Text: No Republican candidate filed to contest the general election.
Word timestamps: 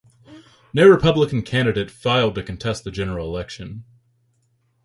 No 0.73 0.89
Republican 0.89 1.43
candidate 1.43 1.91
filed 1.91 2.33
to 2.33 2.41
contest 2.41 2.83
the 2.83 2.89
general 2.89 3.27
election. 3.27 3.85